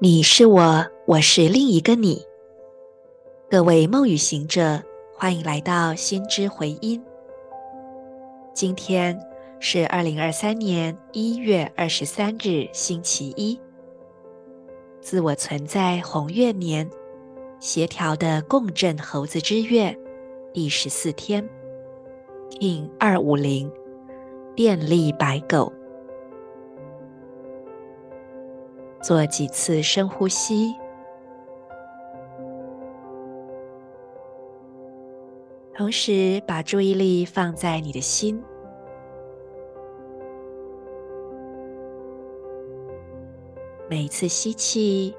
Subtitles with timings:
[0.00, 2.20] 你是我，我是另一个你。
[3.48, 4.82] 各位梦与行者，
[5.14, 7.00] 欢迎来到心之回音。
[8.52, 9.18] 今天
[9.60, 13.58] 是二零二三年一月二十三日，星期一。
[15.00, 16.90] 自我存在红月年，
[17.60, 19.96] 协调的共振猴子之月，
[20.52, 21.48] 第十四天
[22.58, 23.70] ，Kin 二五零，
[24.56, 25.72] 电力白狗。
[29.04, 30.74] 做几次深呼吸，
[35.74, 38.42] 同时把注意力放在你的心。
[43.90, 45.14] 每一次吸气，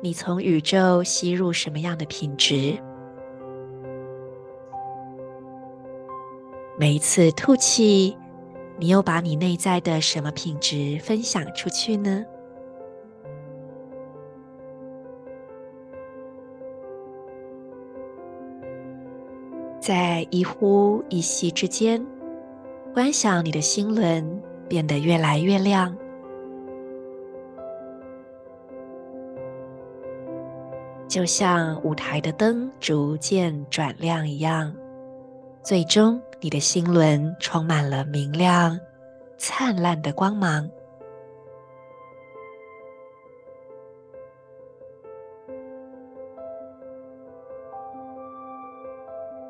[0.00, 2.78] 你从宇宙吸入什么样的品质？
[6.78, 8.16] 每一次吐气，
[8.78, 12.24] 你又把你内在的什么品质分享出去呢？
[19.80, 22.04] 在一呼一吸之间，
[22.92, 25.96] 观想你的心轮变得越来越亮，
[31.06, 34.74] 就像舞台的灯逐渐转亮一样。
[35.62, 38.78] 最终，你的心轮充满了明亮、
[39.36, 40.68] 灿烂的光芒。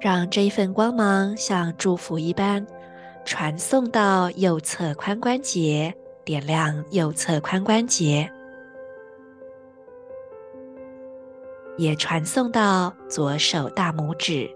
[0.00, 2.64] 让这一份光芒像祝福一般
[3.24, 5.92] 传送到右侧髋关节，
[6.24, 8.30] 点亮右侧髋关节，
[11.76, 14.48] 也传送到左手大拇指，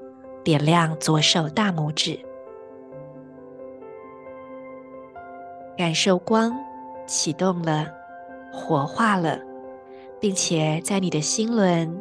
[0.45, 2.17] 点亮左手大拇指。
[5.77, 6.55] 感受光
[7.07, 7.89] 启动了，
[8.53, 9.41] 活化了，
[10.21, 12.01] 并且在你的心轮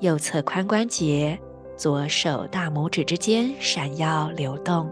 [0.00, 1.38] 右侧髋关节。
[1.82, 4.88] 左手大拇指之间闪耀流动。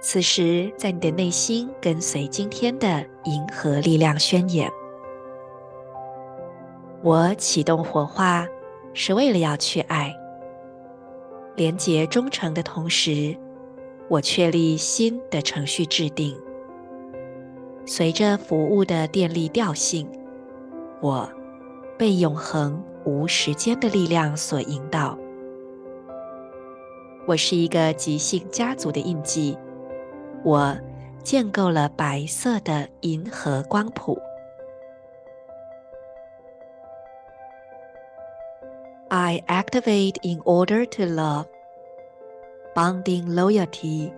[0.00, 4.70] 此时，在你的内心跟随今天的银河力量宣言：
[7.02, 8.46] 我启动火化，
[8.94, 10.16] 是为了要去爱，
[11.56, 13.36] 连接忠诚的同时，
[14.08, 16.34] 我确立新的程序制定，
[17.84, 20.08] 随着服务的电力调性。
[21.02, 21.28] 我
[21.98, 25.18] 被永恒无时间的力量所引导。
[27.26, 29.58] 我是一个极性家族的印记。
[30.44, 30.76] 我
[31.24, 34.16] 建构了白色的银河光谱。
[39.08, 41.46] I activate in order to love,
[42.76, 44.12] bonding loyalty.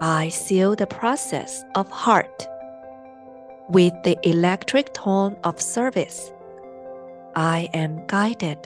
[0.00, 2.51] I seal the process of heart.
[3.71, 6.31] With the electric tone of service,
[7.35, 8.59] I am guided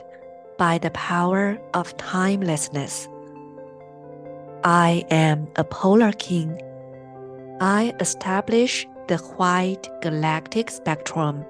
[0.56, 3.08] by the power of timelessness.
[4.62, 6.56] I am a polar king.
[7.60, 11.44] I establish the white galactic spectrum.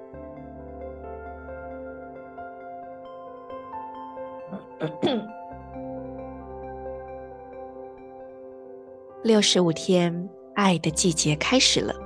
[9.22, 12.05] 六十五天，爱的季节开始了。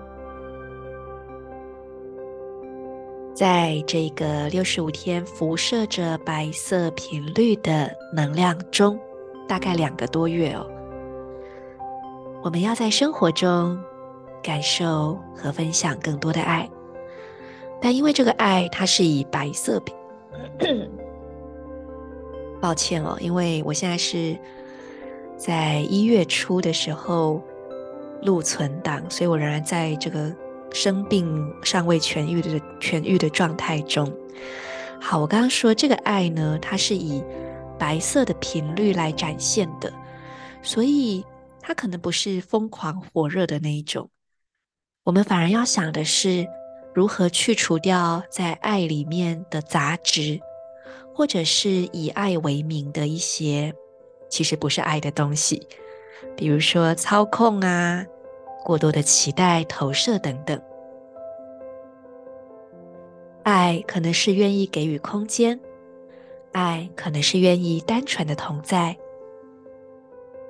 [3.41, 8.99] 在这个六十五天辐射着白色频率的能量中，
[9.47, 10.63] 大概两个多月哦，
[12.43, 13.81] 我们要在生活中
[14.43, 16.69] 感受和分享更多的爱。
[17.81, 19.95] 但因为这个爱它是以白色频，
[22.61, 24.37] 抱歉哦，因为我现在是
[25.35, 27.41] 在一月初的时候
[28.21, 30.31] 录存档，所以我仍然在这个。
[30.73, 34.11] 生病尚未痊愈的痊愈的状态中，
[34.99, 37.21] 好，我刚刚说这个爱呢，它是以
[37.77, 39.91] 白色的频率来展现的，
[40.61, 41.25] 所以
[41.59, 44.09] 它可能不是疯狂火热的那一种。
[45.03, 46.47] 我们反而要想的是，
[46.93, 50.39] 如何去除掉在爱里面的杂质，
[51.13, 53.73] 或者是以爱为名的一些
[54.29, 55.67] 其实不是爱的东西，
[56.37, 58.05] 比如说操控啊。
[58.63, 60.61] 过多的期待、投射等等，
[63.43, 65.59] 爱可能是愿意给予空间，
[66.51, 68.95] 爱可能是愿意单纯的同在。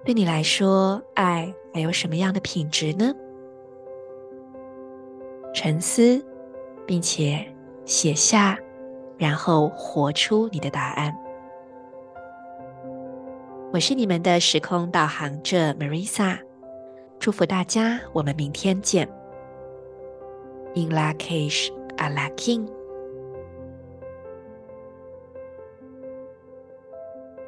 [0.04, 3.14] 对你来说，爱还有什么样的品质呢？
[5.54, 6.24] 沉思，
[6.86, 7.46] 并且
[7.86, 8.58] 写下，
[9.18, 11.16] 然后活出你的答案。
[13.72, 16.40] 我是你们的时空导航者 Marisa。
[17.22, 19.08] 祝福大家，我们明天见。
[20.74, 22.81] In lak'ech ala k'in。